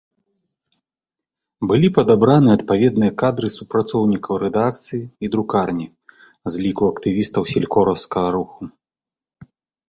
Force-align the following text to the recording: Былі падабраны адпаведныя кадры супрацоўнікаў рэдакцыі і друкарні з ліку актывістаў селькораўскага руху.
Былі 1.71 1.87
падабраны 1.97 2.49
адпаведныя 2.57 3.11
кадры 3.23 3.47
супрацоўнікаў 3.57 4.33
рэдакцыі 4.45 5.01
і 5.27 5.31
друкарні 5.37 5.87
з 6.55 6.65
ліку 6.65 6.83
актывістаў 6.95 7.43
селькораўскага 7.53 8.27
руху. 8.39 8.63